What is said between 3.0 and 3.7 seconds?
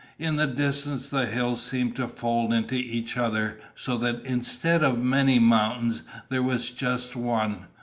other,